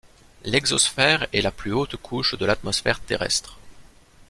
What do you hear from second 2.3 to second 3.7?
de l'atmosphère terrestre.